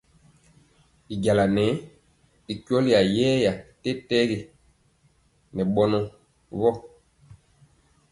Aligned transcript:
Y 1.11 1.13
jaŋa 1.23 1.45
nɛɛ 1.55 1.73
akweli 2.51 2.89
yeeya 3.17 3.51
tɛtɛgi 3.81 4.37
ŋɛ 5.55 5.63
bɔnɔ 5.75 5.99
wɔ 6.59 6.69
bn. 6.75 6.81